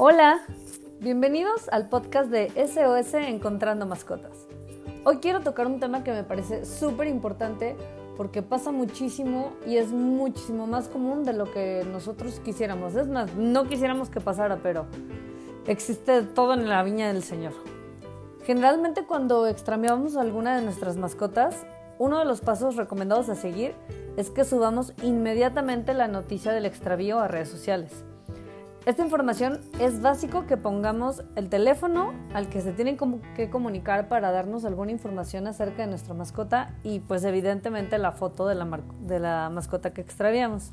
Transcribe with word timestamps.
Hola, 0.00 0.42
bienvenidos 1.00 1.68
al 1.72 1.88
podcast 1.88 2.30
de 2.30 2.50
SOS 2.50 3.14
Encontrando 3.14 3.84
Mascotas. 3.84 4.46
Hoy 5.02 5.16
quiero 5.16 5.40
tocar 5.40 5.66
un 5.66 5.80
tema 5.80 6.04
que 6.04 6.12
me 6.12 6.22
parece 6.22 6.64
súper 6.64 7.08
importante 7.08 7.74
porque 8.16 8.40
pasa 8.42 8.70
muchísimo 8.70 9.54
y 9.66 9.76
es 9.76 9.90
muchísimo 9.90 10.68
más 10.68 10.86
común 10.86 11.24
de 11.24 11.32
lo 11.32 11.50
que 11.50 11.84
nosotros 11.90 12.38
quisiéramos. 12.44 12.94
Es 12.94 13.08
más, 13.08 13.34
no 13.34 13.66
quisiéramos 13.66 14.08
que 14.08 14.20
pasara, 14.20 14.60
pero 14.62 14.86
existe 15.66 16.22
todo 16.22 16.54
en 16.54 16.68
la 16.68 16.84
viña 16.84 17.12
del 17.12 17.24
Señor. 17.24 17.54
Generalmente 18.44 19.04
cuando 19.04 19.48
extraviamos 19.48 20.16
alguna 20.16 20.54
de 20.54 20.62
nuestras 20.62 20.96
mascotas, 20.96 21.66
uno 21.98 22.20
de 22.20 22.24
los 22.24 22.40
pasos 22.40 22.76
recomendados 22.76 23.28
a 23.30 23.34
seguir 23.34 23.74
es 24.16 24.30
que 24.30 24.44
subamos 24.44 24.92
inmediatamente 25.02 25.92
la 25.92 26.06
noticia 26.06 26.52
del 26.52 26.66
extravío 26.66 27.18
a 27.18 27.26
redes 27.26 27.48
sociales. 27.48 28.04
Esta 28.86 29.02
información 29.02 29.60
es 29.80 30.00
básico 30.00 30.46
que 30.46 30.56
pongamos 30.56 31.22
el 31.36 31.50
teléfono 31.50 32.14
al 32.32 32.48
que 32.48 32.62
se 32.62 32.72
tienen 32.72 32.96
que 33.36 33.50
comunicar 33.50 34.08
para 34.08 34.30
darnos 34.30 34.64
alguna 34.64 34.92
información 34.92 35.46
acerca 35.46 35.82
de 35.82 35.88
nuestra 35.88 36.14
mascota 36.14 36.74
y 36.82 37.00
pues 37.00 37.24
evidentemente 37.24 37.98
la 37.98 38.12
foto 38.12 38.46
de 38.46 38.54
la, 38.54 39.50
mascota 39.50 39.92
que 39.92 40.00
extraviamos. 40.00 40.70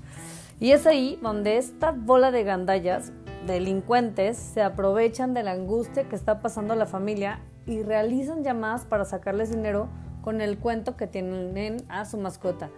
Y 0.62 0.72
es 0.72 0.88
ahí 0.88 1.20
donde 1.22 1.58
esta 1.58 1.92
bola 1.92 2.32
de 2.32 2.44
gandallas, 2.46 3.12
delincuentes, 3.48 4.38
se 4.38 4.62
aprovechan 4.62 5.34
de 5.34 5.44
la 5.44 5.52
angustia 5.52 6.08
que 6.08 6.16
está 6.16 6.40
pasando 6.40 6.74
la 6.76 6.86
familia 6.86 7.42
y 7.66 7.84
realizan 7.84 8.44
llamadas 8.44 8.86
para 8.86 9.04
sacarles 9.04 9.50
dinero 9.50 9.90
con 10.22 10.40
el 10.40 10.58
cuento 10.58 10.96
que 10.96 11.08
tienen 11.08 11.84
a 11.90 12.06
su 12.06 12.18
mascota. 12.18 12.70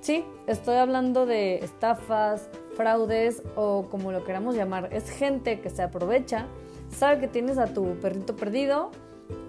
Sí, 0.00 0.24
estoy 0.46 0.76
hablando 0.76 1.26
de 1.26 1.56
estafas, 1.56 2.48
fraudes 2.78 3.42
o 3.56 3.88
como 3.90 4.12
lo 4.12 4.24
queramos 4.24 4.54
llamar. 4.54 4.88
Es 4.92 5.10
gente 5.10 5.60
que 5.60 5.68
se 5.68 5.82
aprovecha, 5.82 6.46
sabe 6.88 7.18
que 7.18 7.28
tienes 7.28 7.58
a 7.58 7.66
tu 7.74 7.96
perrito 8.00 8.36
perdido 8.36 8.90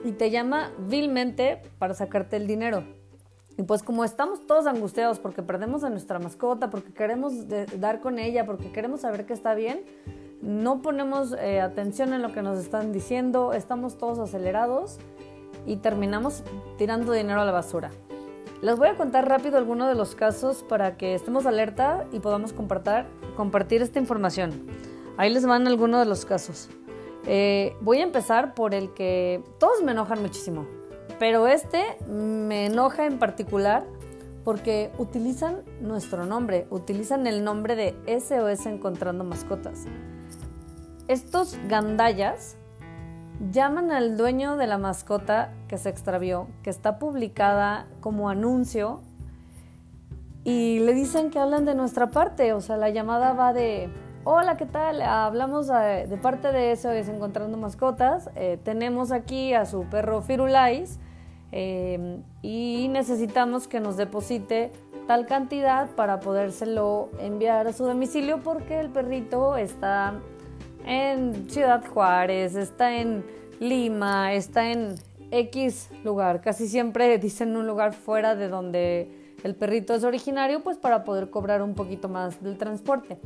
y 0.04 0.12
te 0.12 0.32
llama 0.32 0.72
vilmente 0.80 1.62
para 1.78 1.94
sacarte 1.94 2.36
el 2.36 2.48
dinero. 2.48 2.84
Y 3.58 3.64
pues 3.64 3.84
como 3.84 4.04
estamos 4.04 4.48
todos 4.48 4.66
angustiados 4.68 5.20
porque 5.20 5.44
perdemos 5.44 5.84
a 5.84 5.90
nuestra 5.90 6.18
mascota, 6.18 6.70
porque 6.70 6.92
queremos 6.92 7.34
dar 7.78 8.02
con 8.02 8.18
ella, 8.18 8.46
porque 8.46 8.72
queremos 8.72 9.02
saber 9.02 9.26
que 9.26 9.34
está 9.34 9.54
bien, 9.54 9.84
no 10.42 10.82
ponemos 10.82 11.36
eh, 11.40 11.62
atención 11.62 12.14
en 12.14 12.22
lo 12.22 12.32
que 12.32 12.42
nos 12.42 12.58
están 12.58 12.92
diciendo, 12.92 13.54
estamos 13.54 13.98
todos 13.98 14.18
acelerados 14.20 14.98
y 15.68 15.76
terminamos 15.76 16.44
tirando 16.78 17.12
dinero 17.12 17.42
a 17.42 17.46
la 17.46 17.52
basura. 17.52 17.92
Les 18.62 18.78
voy 18.78 18.90
a 18.90 18.98
contar 18.98 19.30
rápido 19.30 19.58
algunos 19.58 19.88
de 19.88 19.96
los 19.96 20.16
casos 20.16 20.64
para 20.68 20.98
que 20.98 21.16
estemos 21.16 21.46
alerta 21.46 22.06
y 22.12 22.20
podamos 22.20 22.52
compartir, 22.52 23.82
esta 23.82 24.00
información. 24.00 24.68
Ahí 25.16 25.34
les 25.34 25.46
van 25.46 25.66
algunos 25.66 26.02
de 26.02 26.06
los 26.06 26.26
casos. 26.26 26.68
Eh, 27.26 27.74
voy 27.80 28.00
a 28.00 28.04
empezar 28.04 28.56
por 28.56 28.74
el 28.74 28.94
que 28.94 29.42
todos 29.60 29.82
me 29.82 29.94
enojan 29.94 30.22
muchísimo, 30.22 30.68
pero 31.20 31.48
este 31.48 31.84
me 32.10 32.66
enoja 32.66 33.06
en 33.06 33.18
particular 33.18 33.86
porque 34.44 34.92
utilizan 34.98 35.64
nuestro 35.80 36.26
nombre, 36.26 36.68
utilizan 36.70 37.28
el 37.28 37.46
nombre 37.46 37.78
de 37.78 37.96
SOS 38.20 38.66
Encontrando 38.66 39.24
Mascotas. 39.24 39.86
Estos 41.08 41.58
gandallas 41.70 42.58
llaman 43.52 43.92
al 43.92 44.18
dueño 44.18 44.58
de 44.58 44.68
la 44.68 44.78
mascota 44.78 45.50
que 45.68 45.78
se 45.78 45.90
extravió, 45.90 46.48
que 46.64 46.70
está 46.70 47.00
publicada 47.00 47.88
como 48.02 48.30
anuncio, 48.30 49.02
y 50.44 50.80
le 50.80 50.94
dicen 50.94 51.30
que 51.30 51.40
hablan 51.40 51.66
de 51.66 51.76
nuestra 51.76 52.08
parte, 52.08 52.54
o 52.54 52.62
sea, 52.62 52.78
la 52.78 52.90
llamada 52.90 53.34
va 53.34 53.54
de, 53.54 53.90
hola, 54.24 54.58
¿qué 54.58 54.66
tal? 54.66 55.02
Hablamos 55.02 55.68
de, 55.68 56.20
parte 56.22 56.52
de 56.52 56.72
eso, 56.72 56.92
es 56.92 57.08
Encontrando 57.10 57.58
Mascotas, 57.58 58.30
eh, 58.36 58.58
tenemos 58.64 59.12
aquí 59.12 59.54
a 59.54 59.66
su 59.66 59.84
perro 59.86 60.22
Firulais 60.22 61.00
eh, 61.52 62.22
y 62.42 62.88
necesitamos 62.90 63.68
que 63.68 63.80
nos 63.80 63.98
deposite 63.98 64.72
tal 65.08 65.26
cantidad 65.26 65.90
para 65.96 66.20
podérselo 66.20 67.10
enviar 67.20 67.68
a 67.68 67.74
su 67.74 67.84
domicilio 67.84 68.42
porque 68.44 68.80
el 68.80 68.90
perrito 68.90 69.58
está 69.58 70.20
en 70.86 71.50
Ciudad 71.50 71.86
Juárez, 71.88 72.56
está 72.56 72.98
en 72.98 73.24
Lima, 73.60 74.34
está 74.34 74.72
en 74.72 74.96
X 75.32 75.90
lugar. 76.04 76.42
Casi 76.42 76.68
siempre 76.68 77.18
dicen 77.20 77.56
un 77.56 77.68
lugar 77.68 77.94
fuera 77.94 78.36
de 78.36 78.48
donde 78.48 79.36
el 79.44 79.56
perrito 79.56 79.94
es 79.94 80.04
originario, 80.04 80.62
pues 80.62 80.78
para 80.78 81.04
poder 81.04 81.30
cobrar 81.30 81.62
un 81.62 81.76
poquito 81.76 82.10
más 82.10 82.42
del 82.44 82.58
transporte. 82.58 83.20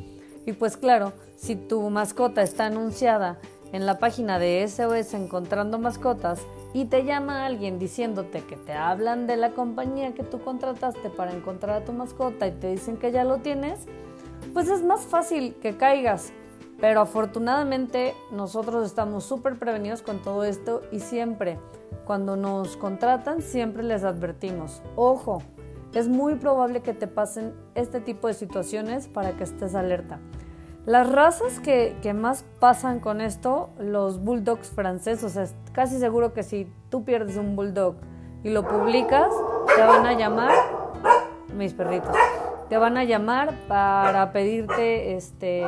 Y 0.46 0.53
pues 0.53 0.78
claro, 0.78 1.14
si 1.38 1.56
tu 1.56 1.90
mascota 1.90 2.41
está 2.41 2.66
anunciada 2.66 3.40
en 3.72 3.85
la 3.85 3.97
página 3.97 4.40
de 4.40 4.68
SOS 4.68 5.14
Encontrando 5.14 5.80
Mascotas 5.80 6.40
y 6.74 6.85
te 6.85 7.06
llama 7.06 7.46
alguien 7.46 7.80
diciéndote 7.80 8.41
que 8.41 8.56
te 8.56 8.74
hablan 8.74 9.25
de 9.25 9.38
la 9.38 9.52
compañía 9.52 10.14
que 10.14 10.24
tú 10.24 10.41
contrataste 10.44 11.09
para 11.09 11.34
encontrar 11.34 11.81
a 11.81 11.85
tu 11.85 11.94
mascota 11.94 12.47
y 12.47 12.52
te 12.52 12.70
dicen 12.72 12.97
que 12.97 13.12
ya 13.12 13.24
lo 13.24 13.38
tienes, 13.38 13.80
pues 14.53 14.70
es 14.70 14.84
más 14.84 15.02
fácil 15.02 15.56
que 15.56 15.75
caigas 15.78 16.34
pero 16.83 16.99
afortunadamente 16.99 18.13
nosotros 18.29 18.85
estamos 18.85 19.23
súper 19.23 19.57
prevenidos 19.57 20.01
con 20.01 20.21
todo 20.21 20.44
esto 20.44 20.81
y 20.91 20.99
siempre, 20.99 21.57
cuando 22.03 22.35
nos 22.35 22.75
contratan, 22.75 23.41
siempre 23.41 23.83
les 23.83 24.03
advertimos, 24.03 24.81
ojo, 24.97 25.41
es 25.93 26.09
muy 26.09 26.35
probable 26.35 26.81
que 26.81 26.93
te 26.93 27.07
pasen 27.07 27.53
este 27.73 28.01
tipo 28.01 28.27
de 28.27 28.33
situaciones 28.33 29.07
para 29.07 29.31
que 29.31 29.45
estés 29.45 29.75
alerta. 29.75 30.19
Las 30.85 31.09
razas 31.09 31.61
que, 31.61 31.95
más 32.13 32.43
pasan 32.59 32.99
con 32.99 33.22
esto, 33.22 33.69
los 33.79 34.22
bulldogs 34.22 34.69
franceses, 34.69 35.31
sea, 35.31 35.47
casi 35.72 35.97
seguro 35.99 36.33
que 36.33 36.43
si 36.43 36.69
tú 36.89 37.05
pierdes 37.05 37.38
un 37.38 37.55
bulldog 37.55 37.95
y 38.43 38.49
lo 38.49 38.67
publicas, 38.67 39.31
te 39.73 39.83
van 39.83 40.05
a 40.05 40.19
llamar 40.19 40.51
mis 41.55 41.73
perritos 41.73 42.13
te 42.69 42.78
van 42.78 42.97
a 42.97 43.03
llamar 43.03 43.53
para 43.68 44.31
pedirte 44.31 45.16
este, 45.16 45.63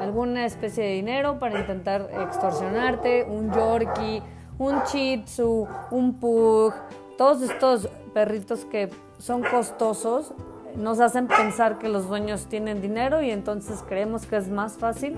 alguna 0.00 0.46
especie 0.46 0.84
de 0.84 0.90
dinero 0.92 1.38
para 1.38 1.60
intentar 1.60 2.08
extorsionarte, 2.22 3.24
un 3.24 3.52
Yorkie, 3.52 4.22
un 4.58 4.82
Shih 4.84 5.24
Tzu, 5.24 5.66
un 5.90 6.14
Pug, 6.20 6.74
todos 7.16 7.42
estos 7.42 7.88
perritos 8.12 8.64
que 8.64 8.90
son 9.18 9.42
costosos 9.42 10.32
nos 10.76 11.00
hacen 11.00 11.28
pensar 11.28 11.78
que 11.78 11.88
los 11.88 12.08
dueños 12.08 12.46
tienen 12.46 12.80
dinero 12.80 13.22
y 13.22 13.30
entonces 13.30 13.82
creemos 13.86 14.26
que 14.26 14.36
es 14.36 14.48
más 14.48 14.74
fácil 14.74 15.16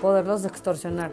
poderlos 0.00 0.44
extorsionar. 0.44 1.10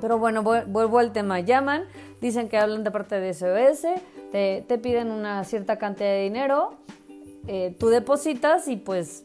Pero 0.00 0.18
bueno, 0.18 0.42
vuelvo 0.42 0.98
al 0.98 1.12
tema. 1.12 1.40
Llaman, 1.40 1.84
dicen 2.20 2.48
que 2.48 2.58
hablan 2.58 2.84
de 2.84 2.90
parte 2.90 3.18
de 3.18 3.32
SOS, 3.32 3.86
te, 4.30 4.64
te 4.68 4.78
piden 4.78 5.10
una 5.10 5.42
cierta 5.44 5.78
cantidad 5.78 6.10
de 6.10 6.22
dinero 6.22 6.74
eh, 7.46 7.76
tú 7.78 7.88
depositas 7.88 8.66
y 8.68 8.76
pues 8.76 9.24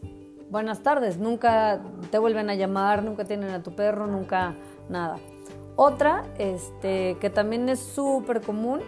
buenas 0.51 0.83
tardes, 0.83 1.17
nunca 1.17 1.81
te 2.11 2.19
vuelven 2.19 2.49
a 2.49 2.55
llamar, 2.55 3.03
nunca 3.03 3.25
tienen 3.25 3.49
a 3.51 3.63
tu 3.63 3.71
perro, 3.71 4.05
nunca 4.05 4.53
nada. 4.89 5.17
Otra, 5.75 6.25
este, 6.37 7.17
que 7.19 7.29
también 7.29 7.69
es 7.69 7.79
súper 7.79 8.41
común, 8.41 8.81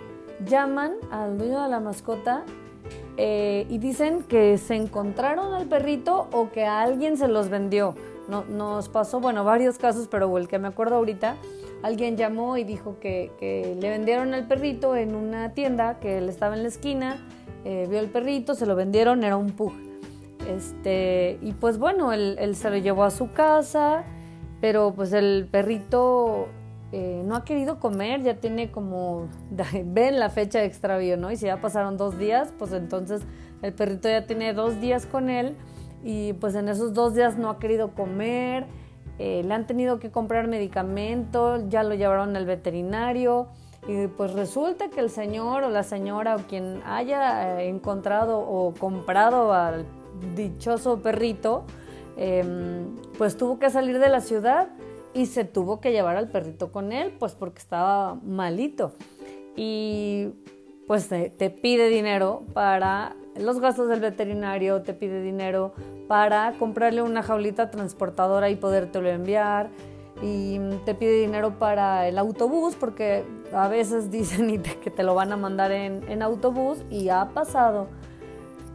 llaman 0.45 0.93
al 1.09 1.38
dueño 1.38 1.63
de 1.63 1.69
la 1.69 1.79
mascota 1.79 2.43
eh, 3.17 3.66
y 3.69 3.77
dicen 3.77 4.23
que 4.23 4.57
se 4.57 4.75
encontraron 4.75 5.53
al 5.53 5.67
perrito 5.67 6.27
o 6.33 6.51
que 6.51 6.66
a 6.66 6.81
alguien 6.81 7.17
se 7.17 7.27
los 7.27 7.49
vendió. 7.49 7.95
No, 8.27 8.43
nos 8.45 8.89
pasó, 8.89 9.19
bueno, 9.19 9.43
varios 9.43 9.77
casos, 9.77 10.07
pero 10.09 10.38
el 10.38 10.47
que 10.47 10.59
me 10.59 10.67
acuerdo 10.67 10.95
ahorita, 10.97 11.38
alguien 11.81 12.17
llamó 12.17 12.57
y 12.57 12.66
dijo 12.66 12.97
que, 12.99 13.31
que 13.39 13.75
le 13.79 13.89
vendieron 13.89 14.33
al 14.33 14.47
perrito 14.47 14.95
en 14.95 15.16
una 15.16 15.53
tienda 15.53 15.99
que 15.99 16.17
él 16.17 16.29
estaba 16.29 16.55
en 16.55 16.63
la 16.63 16.69
esquina 16.69 17.17
eh, 17.66 17.88
vio 17.90 18.00
el 18.00 18.09
perrito, 18.09 18.56
se 18.56 18.66
lo 18.66 18.75
vendieron, 18.75 19.24
era 19.24 19.38
un 19.38 19.51
pug. 19.51 19.74
Este, 20.47 21.38
y 21.41 21.53
pues 21.53 21.78
bueno, 21.78 22.11
él, 22.11 22.55
se 22.55 22.70
lo 22.70 22.78
llevó 22.78 23.03
a 23.03 23.11
su 23.11 23.32
casa, 23.32 24.03
pero 24.59 24.93
pues 24.93 25.14
el 25.14 25.47
perrito 25.49 26.47
eh, 26.91 27.23
no 27.26 27.35
ha 27.35 27.46
querido 27.46 27.79
comer, 27.79 28.23
ya 28.23 28.35
tiene 28.35 28.72
como, 28.72 29.29
ven 29.85 30.20
la 30.20 30.29
fecha 30.29 30.59
de 30.59 30.66
extravío, 30.66 31.17
¿no? 31.17 31.32
Y 31.32 31.37
si 31.37 31.46
ya 31.46 31.61
pasaron 31.61 31.97
dos 31.97 32.17
días, 32.17 32.53
pues 32.59 32.73
entonces 32.73 33.22
el 33.61 33.73
perrito 33.73 34.09
ya 34.09 34.26
tiene 34.26 34.53
dos 34.53 34.82
días 34.82 35.05
con 35.05 35.29
él 35.29 35.55
y 36.03 36.34
pues 36.34 36.55
en 36.55 36.67
esos 36.67 36.93
dos 36.93 37.16
días 37.16 37.37
no 37.37 37.49
ha 37.49 37.59
querido 37.59 37.91
comer, 37.91 38.66
eh, 39.20 39.41
le 39.46 39.53
han 39.53 39.66
tenido 39.66 39.99
que 39.99 40.11
comprar 40.11 40.47
medicamento, 40.47 41.70
ya 41.70 41.84
lo 41.84 41.96
llevaron 41.96 42.35
al 42.35 42.46
veterinario 42.46 43.47
y 43.88 44.08
pues 44.08 44.34
resulta 44.34 44.90
que 44.90 45.00
el 45.00 45.09
señor 45.09 45.64
o 45.64 45.70
la 45.70 45.84
señora 45.84 46.35
o 46.35 46.40
quien 46.40 46.82
haya 46.85 47.59
eh, 47.59 47.68
encontrado 47.68 48.40
o 48.40 48.74
comprado 48.74 49.53
al 49.53 49.85
dichoso 50.35 51.02
perrito, 51.02 51.66
em, 52.16 52.96
pues 53.18 53.35
tuvo 53.35 53.59
que 53.59 53.70
salir 53.70 54.00
de 54.00 54.09
la 54.09 54.22
ciudad 54.22 54.70
y 55.14 55.26
se 55.26 55.44
tuvo 55.44 55.82
que 55.82 55.91
llevar 55.91 56.16
al 56.16 56.30
perrito 56.30 56.72
con 56.72 56.91
él, 56.91 57.14
pues 57.20 57.34
porque 57.34 57.59
estaba 57.59 58.16
malito. 58.16 58.94
Y 59.56 60.30
pues 60.88 61.09
te, 61.09 61.30
te 61.30 61.50
pide 61.50 61.90
dinero 61.90 62.44
para 62.53 63.16
los 63.35 63.59
gastos 63.59 63.90
del 63.90 64.00
veterinario, 64.00 64.82
te 64.82 64.94
pide 64.94 65.22
dinero 65.22 65.74
para 66.08 66.53
comprarle 66.58 67.02
una 67.02 67.24
jaulita 67.24 67.70
transportadora 67.70 68.50
y 68.50 68.56
podértelo 68.56 69.09
enviar. 69.09 69.70
Y 70.21 70.59
te 70.85 70.95
pide 70.95 71.19
dinero 71.19 71.57
para 71.59 72.07
el 72.07 72.17
autobús 72.17 72.75
porque 72.79 73.23
a 73.53 73.67
veces 73.67 74.11
dicen 74.11 74.61
que 74.61 74.91
te 74.91 75.03
lo 75.03 75.15
van 75.15 75.31
a 75.31 75.37
mandar 75.37 75.71
en, 75.71 76.09
en 76.09 76.21
autobús 76.21 76.79
y 76.89 77.09
ha 77.09 77.29
pasado 77.29 77.87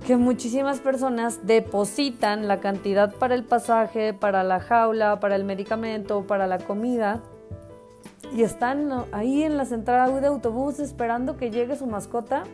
que 0.07 0.17
muchísimas 0.17 0.81
personas 0.81 1.47
depositan 1.47 2.49
la 2.49 2.61
cantidad 2.61 3.13
para 3.15 3.35
el 3.35 3.45
pasaje, 3.45 4.15
para 4.15 4.45
la 4.45 4.61
jaula, 4.61 5.21
para 5.21 5.37
el 5.37 5.45
medicamento, 5.45 6.27
para 6.27 6.47
la 6.47 6.59
comida 6.59 7.23
y 8.33 8.43
están 8.43 9.05
ahí 9.13 9.43
en 9.43 9.57
la 9.57 9.65
central 9.65 10.21
de 10.21 10.27
autobús 10.27 10.79
esperando 10.81 11.37
que 11.37 11.51
llegue 11.51 11.77
su 11.77 11.87
mascota 11.87 12.45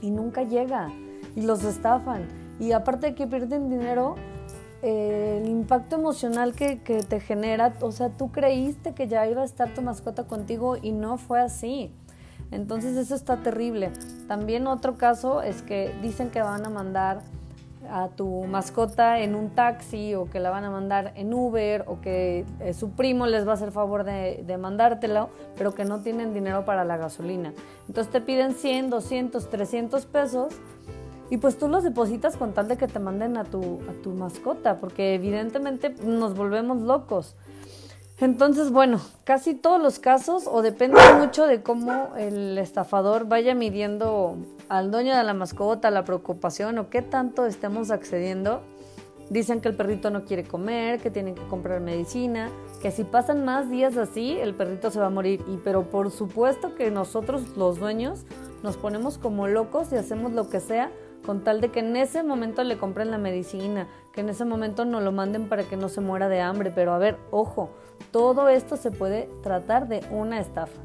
y 0.00 0.10
nunca 0.10 0.42
llega 0.42 0.90
y 1.34 1.42
los 1.42 1.64
estafan. 1.64 2.26
Y 2.58 2.72
aparte 2.72 3.08
de 3.08 3.14
que 3.14 3.26
pierden 3.26 3.68
dinero, 3.68 4.16
el 4.82 5.48
impacto 5.48 5.96
emocional 5.96 6.54
que, 6.54 6.76
te 6.76 7.20
genera, 7.20 7.74
o 7.80 7.92
sea, 7.92 8.10
tú 8.10 8.30
creíste 8.30 8.92
que 8.92 9.08
ya 9.08 9.26
iba 9.26 9.42
a 9.42 9.44
estar 9.44 9.72
tu 9.74 9.82
mascota 9.82 10.24
contigo 10.24 10.76
y 10.80 10.92
no 10.92 11.18
fue 11.18 11.40
así. 11.40 11.92
Entonces 12.50 12.96
eso 12.96 13.14
está 13.14 13.38
terrible. 13.38 13.90
También 14.28 14.66
otro 14.66 14.96
caso 14.96 15.42
es 15.42 15.62
que 15.62 15.92
dicen 16.02 16.30
que 16.30 16.42
van 16.42 16.64
a 16.64 16.70
mandar 16.70 17.22
a 17.90 18.08
tu 18.08 18.44
mascota 18.44 19.20
en 19.20 19.34
un 19.34 19.50
taxi 19.50 20.14
o 20.14 20.28
que 20.28 20.40
la 20.40 20.50
van 20.50 20.64
a 20.64 20.70
mandar 20.70 21.12
en 21.16 21.32
Uber 21.32 21.84
o 21.86 22.00
que 22.00 22.44
eh, 22.60 22.74
su 22.74 22.90
primo 22.90 23.26
les 23.26 23.46
va 23.46 23.52
a 23.52 23.54
hacer 23.54 23.70
favor 23.70 24.04
de, 24.04 24.42
de, 24.44 24.58
mandártelo, 24.58 25.30
pero 25.56 25.74
que 25.74 25.84
no 25.84 26.00
tienen 26.00 26.34
dinero 26.34 26.64
para 26.64 26.84
la 26.84 26.96
gasolina. 26.96 27.52
Entonces 27.88 28.12
te 28.12 28.20
piden 28.20 28.54
100, 28.54 28.90
200, 28.90 29.50
300 29.50 30.06
pesos 30.06 30.54
y 31.30 31.38
pues 31.38 31.58
tú 31.58 31.68
los 31.68 31.82
depositas 31.82 32.36
con 32.36 32.52
tal 32.52 32.68
de 32.68 32.76
que 32.76 32.86
te 32.86 32.98
manden 32.98 33.36
a 33.36 33.44
tu, 33.44 33.80
a 33.88 34.02
tu 34.02 34.10
mascota, 34.10 34.78
porque 34.78 35.14
evidentemente 35.14 35.94
nos 36.04 36.36
volvemos 36.36 36.80
locos. 36.82 37.34
Entonces, 38.18 38.70
bueno, 38.70 38.98
casi 39.24 39.54
todos 39.54 39.82
los 39.82 39.98
casos, 39.98 40.44
o 40.50 40.62
depende 40.62 40.98
mucho 41.18 41.46
de 41.46 41.62
cómo 41.62 42.14
el 42.16 42.56
estafador 42.56 43.26
vaya 43.26 43.54
midiendo 43.54 44.36
al 44.70 44.90
dueño 44.90 45.14
de 45.14 45.22
la 45.22 45.34
mascota 45.34 45.90
la 45.90 46.04
preocupación 46.04 46.78
o 46.78 46.88
qué 46.88 47.02
tanto 47.02 47.44
estemos 47.44 47.90
accediendo. 47.90 48.62
Dicen 49.28 49.60
que 49.60 49.68
el 49.68 49.76
perrito 49.76 50.10
no 50.10 50.24
quiere 50.24 50.44
comer, 50.44 51.00
que 51.00 51.10
tienen 51.10 51.34
que 51.34 51.42
comprar 51.48 51.80
medicina, 51.80 52.48
que 52.80 52.90
si 52.90 53.04
pasan 53.04 53.44
más 53.44 53.68
días 53.68 53.96
así, 53.96 54.38
el 54.40 54.54
perrito 54.54 54.90
se 54.90 55.00
va 55.00 55.06
a 55.06 55.10
morir. 55.10 55.42
Y 55.48 55.58
pero 55.58 55.82
por 55.82 56.10
supuesto 56.10 56.74
que 56.74 56.90
nosotros 56.90 57.56
los 57.56 57.78
dueños 57.78 58.24
nos 58.62 58.78
ponemos 58.78 59.18
como 59.18 59.46
locos 59.46 59.92
y 59.92 59.96
hacemos 59.96 60.32
lo 60.32 60.48
que 60.48 60.60
sea 60.60 60.90
con 61.26 61.42
tal 61.42 61.60
de 61.60 61.70
que 61.70 61.80
en 61.80 61.96
ese 61.96 62.22
momento 62.22 62.62
le 62.62 62.78
compren 62.78 63.10
la 63.10 63.18
medicina, 63.18 63.88
que 64.12 64.20
en 64.20 64.28
ese 64.28 64.44
momento 64.44 64.84
no 64.84 65.00
lo 65.00 65.10
manden 65.12 65.48
para 65.48 65.64
que 65.64 65.76
no 65.76 65.88
se 65.88 66.00
muera 66.00 66.28
de 66.28 66.40
hambre. 66.40 66.70
Pero 66.74 66.94
a 66.94 66.98
ver, 66.98 67.18
ojo, 67.32 67.70
todo 68.12 68.48
esto 68.48 68.76
se 68.76 68.92
puede 68.92 69.28
tratar 69.42 69.88
de 69.88 70.04
una 70.10 70.40
estafa. 70.40 70.80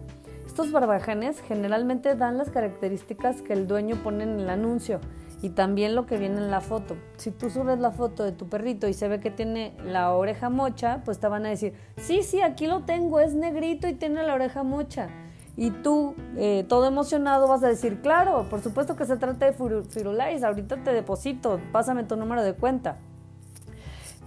Estos 0.48 0.72
barbajanes 0.72 1.40
generalmente 1.42 2.16
dan 2.16 2.38
las 2.38 2.50
características 2.50 3.42
que 3.42 3.54
el 3.54 3.68
dueño 3.68 3.96
pone 4.04 4.24
en 4.24 4.40
el 4.40 4.50
anuncio 4.50 5.00
y 5.42 5.50
también 5.50 5.96
lo 5.96 6.06
que 6.06 6.18
viene 6.18 6.38
en 6.38 6.52
la 6.52 6.62
foto. 6.62 6.98
Si 7.18 7.32
tú 7.32 7.50
subes 7.50 7.80
la 7.80 7.92
foto 7.92 8.24
de 8.24 8.32
tu 8.32 8.50
perrito 8.50 8.88
y 8.88 8.94
se 8.94 9.08
ve 9.08 9.20
que 9.20 9.32
tiene 9.32 9.74
la 9.86 10.12
oreja 10.12 10.50
mocha, 10.50 11.02
pues 11.06 11.20
te 11.20 11.28
van 11.28 11.46
a 11.46 11.50
decir, 11.50 11.74
sí, 11.98 12.22
sí, 12.24 12.42
aquí 12.42 12.68
lo 12.68 12.84
tengo, 12.84 13.20
es 13.20 13.34
negrito 13.34 13.88
y 13.88 13.94
tiene 13.94 14.24
la 14.24 14.34
oreja 14.34 14.64
mocha. 14.64 15.10
Y 15.58 15.72
tú, 15.72 16.16
eh, 16.38 16.66
todo 16.68 16.86
emocionado, 16.88 17.48
vas 17.48 17.64
a 17.64 17.68
decir, 17.68 18.02
claro, 18.02 18.48
por 18.50 18.62
supuesto 18.62 18.96
que 18.96 19.06
se 19.06 19.18
trata 19.18 19.46
de 19.46 19.54
Firulais, 19.54 20.44
ahorita 20.44 20.78
te 20.84 20.94
deposito, 20.94 21.60
pásame 21.72 22.04
tu 22.04 22.16
número 22.16 22.44
de 22.44 22.54
cuenta. 22.54 22.98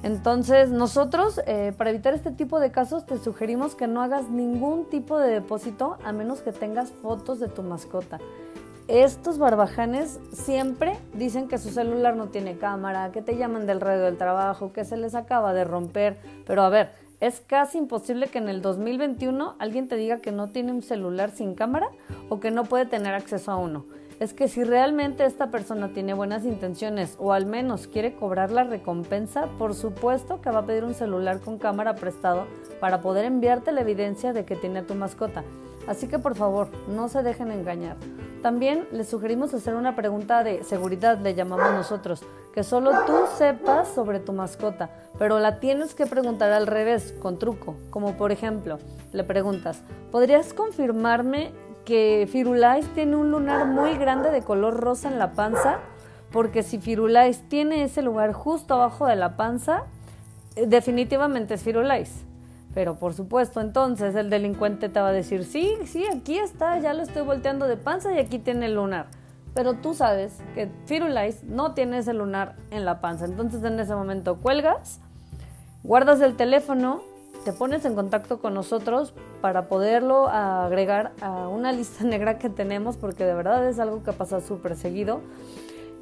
Entonces, 0.03 0.69
nosotros, 0.69 1.41
eh, 1.47 1.73
para 1.79 1.89
evitar 1.89 2.13
este 2.13 2.31
tipo 2.31 2.61
de 2.61 2.71
casos, 2.71 3.07
te 3.07 3.19
sugerimos 3.19 3.75
que 3.75 3.87
no 3.87 4.03
hagas 4.03 4.29
ningún 4.29 4.91
tipo 4.91 5.19
de 5.19 5.31
depósito 5.31 5.97
a 6.05 6.13
menos 6.13 6.43
que 6.43 6.53
tengas 6.53 6.93
fotos 6.93 7.41
de 7.41 7.49
tu 7.49 7.63
mascota. 7.63 8.19
Estos 8.87 9.39
barbajanes 9.39 10.21
siempre 10.31 10.99
dicen 11.15 11.49
que 11.49 11.57
su 11.57 11.71
celular 11.71 12.17
no 12.17 12.29
tiene 12.29 12.59
cámara, 12.59 13.13
que 13.13 13.23
te 13.23 13.39
llaman 13.39 13.67
del 13.67 13.81
radio 13.81 14.03
del 14.03 14.19
trabajo, 14.19 14.75
que 14.75 14.85
se 14.85 14.99
les 14.99 15.15
acaba 15.15 15.55
de 15.55 15.65
romper. 15.65 16.19
Pero 16.47 16.63
a 16.63 16.69
ver, 16.69 16.93
es 17.25 17.41
casi 17.41 17.79
imposible 17.79 18.27
que 18.27 18.37
en 18.37 18.51
el 18.51 18.61
2021 18.61 19.55
alguien 19.59 19.89
te 19.89 19.97
diga 19.97 20.19
que 20.19 20.31
no 20.31 20.51
tiene 20.51 20.73
un 20.73 20.83
celular 20.83 21.31
sin 21.31 21.55
cámara 21.55 21.89
o 22.29 22.39
que 22.39 22.51
no 22.51 22.65
puede 22.65 22.85
tener 22.85 23.15
acceso 23.15 23.51
a 23.51 23.57
uno 23.57 23.87
es 24.21 24.33
que 24.33 24.47
si 24.47 24.63
realmente 24.63 25.25
esta 25.25 25.51
persona 25.51 25.89
tiene 25.89 26.15
buenas 26.15 26.45
intenciones 26.45 27.17
o 27.19 27.33
al 27.33 27.47
menos 27.47 27.87
quiere 27.89 28.15
cobrar 28.15 28.51
la 28.53 28.63
recompensa, 28.63 29.47
por 29.59 29.75
supuesto 29.75 30.41
que 30.41 30.51
va 30.51 30.61
a 30.61 30.67
pedir 30.67 30.85
un 30.85 30.95
celular 30.95 31.41
con 31.41 31.59
cámara 31.59 31.95
prestado 31.97 32.47
para 32.79 33.01
poder 33.01 33.25
enviarte 33.25 33.73
la 33.73 33.81
evidencia 33.81 34.33
de 34.33 34.45
que 34.45 34.55
tiene 34.57 34.83
tu 34.83 34.95
mascota. 34.95 35.43
Así 35.87 36.07
que 36.07 36.19
por 36.19 36.37
favor, 36.37 36.69
no 36.89 37.09
se 37.09 37.23
dejen 37.23 37.51
engañar. 37.51 37.97
También 38.45 38.87
les 38.93 39.09
sugerimos 39.09 39.55
hacer 39.55 39.75
una 39.75 39.97
pregunta 39.97 40.45
de 40.45 40.65
seguridad, 40.65 41.17
le 41.17 41.35
llamamos 41.35 41.73
nosotros, 41.73 42.23
que 42.53 42.63
solo 42.63 42.91
tú 43.07 43.15
sepas 43.39 43.89
sobre 43.89 44.21
tu 44.21 44.35
mascota, 44.35 44.91
pero 45.19 45.39
la 45.39 45.61
tienes 45.61 45.95
que 45.95 46.05
preguntar 46.05 46.53
al 46.53 46.67
revés, 46.67 47.15
con 47.23 47.39
truco. 47.39 47.75
Como 47.89 48.19
por 48.19 48.33
ejemplo, 48.33 48.79
le 49.15 49.25
preguntas, 49.25 49.81
¿podrías 50.13 50.53
confirmarme 50.53 51.53
que 51.87 52.29
Firulais 52.31 52.87
tiene 52.89 53.17
un 53.17 53.31
lunar 53.31 53.65
muy 53.65 53.97
grande 53.97 54.31
de 54.31 54.43
color 54.43 54.79
rosa 54.79 55.09
en 55.09 55.19
la 55.19 55.31
panza, 55.31 55.79
porque 56.31 56.63
si 56.63 56.79
Firulais 56.79 57.49
tiene 57.49 57.83
ese 57.85 58.03
lugar 58.03 58.35
justo 58.35 58.75
abajo 58.75 59.07
de 59.07 59.17
la 59.17 59.39
panza, 59.39 59.85
eh, 60.55 60.67
definitivamente 60.67 61.55
es 61.55 61.63
Firulais. 61.63 62.27
Pero 62.75 62.97
por 62.97 63.15
supuesto, 63.15 63.61
entonces 63.61 64.15
el 64.17 64.31
delincuente 64.31 64.89
te 64.89 65.01
va 65.01 65.09
a 65.09 65.13
decir, 65.13 65.45
sí, 65.45 65.75
sí, 65.87 66.05
aquí 66.07 66.39
está, 66.39 66.79
ya 66.81 66.93
lo 66.93 67.03
estoy 67.03 67.23
volteando 67.23 67.67
de 67.67 67.77
panza 67.77 68.13
y 68.13 68.19
aquí 68.19 68.39
tiene 68.39 68.67
el 68.67 68.75
lunar. 68.75 69.07
Pero 69.55 69.75
tú 69.75 69.95
sabes 69.95 70.33
que 70.55 70.69
Firulais 70.87 71.45
no 71.45 71.75
tiene 71.75 71.99
ese 71.99 72.13
lunar 72.13 72.57
en 72.71 72.85
la 72.85 73.01
panza. 73.01 73.25
Entonces 73.25 73.63
en 73.63 73.79
ese 73.79 73.95
momento 73.95 74.37
cuelgas, 74.37 75.01
guardas 75.85 76.21
el 76.21 76.37
teléfono 76.37 77.03
te 77.45 77.53
pones 77.53 77.85
en 77.85 77.95
contacto 77.95 78.39
con 78.39 78.55
nosotros 78.55 79.13
para 79.43 79.69
poderlo 79.69 80.29
agregar 80.29 81.13
a 81.21 81.49
una 81.49 81.73
lista 81.73 82.05
negra 82.05 82.39
que 82.39 82.49
tenemos, 82.49 82.97
porque 82.97 83.25
de 83.25 83.35
verdad 83.35 83.69
es 83.69 83.79
algo 83.79 84.03
que 84.03 84.13
pasa 84.13 84.41
súper 84.41 84.77
seguido. 84.77 85.21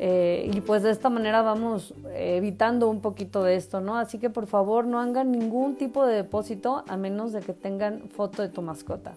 Eh, 0.05 0.51
y 0.53 0.61
pues 0.63 0.83
de 0.83 0.91
esta 0.91 1.11
manera 1.11 1.43
vamos 1.43 1.95
evitando 2.17 2.91
un 2.91 3.01
poquito 3.01 3.45
de 3.45 3.55
esto, 3.55 3.81
¿no? 3.81 3.97
Así 3.97 4.19
que 4.19 4.31
por 4.31 4.49
favor 4.49 4.85
no 4.85 4.99
hagan 4.99 5.31
ningún 5.31 5.77
tipo 5.77 6.05
de 6.05 6.17
depósito 6.17 6.83
a 6.89 6.97
menos 6.97 7.33
de 7.33 7.39
que 7.39 7.53
tengan 7.53 8.09
foto 8.09 8.43
de 8.43 8.49
tu 8.49 8.63
mascota. 8.63 9.15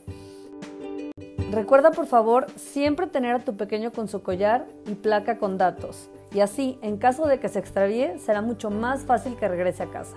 Recuerda 1.50 1.90
por 1.90 2.06
favor 2.06 2.46
siempre 2.56 3.08
tener 3.08 3.34
a 3.34 3.40
tu 3.40 3.56
pequeño 3.58 3.92
con 3.92 4.08
su 4.08 4.22
collar 4.22 4.68
y 4.86 4.94
placa 4.94 5.40
con 5.40 5.58
datos. 5.58 6.08
Y 6.32 6.42
así, 6.42 6.78
en 6.84 6.98
caso 6.98 7.26
de 7.26 7.40
que 7.40 7.50
se 7.50 7.58
extravíe, 7.58 8.20
será 8.20 8.44
mucho 8.44 8.70
más 8.70 9.06
fácil 9.06 9.36
que 9.38 9.48
regrese 9.48 9.82
a 9.82 9.88
casa. 9.88 10.16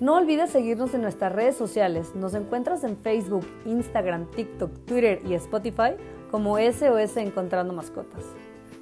No 0.00 0.14
olvides 0.14 0.48
seguirnos 0.48 0.94
en 0.94 1.02
nuestras 1.02 1.34
redes 1.34 1.54
sociales. 1.54 2.14
Nos 2.14 2.32
encuentras 2.32 2.82
en 2.82 2.96
Facebook, 2.96 3.46
Instagram, 3.66 4.24
TikTok, 4.30 4.70
Twitter 4.86 5.20
y 5.28 5.34
Spotify 5.34 5.96
como 6.30 6.56
SOS 6.56 7.18
Encontrando 7.18 7.74
Mascotas. 7.74 8.24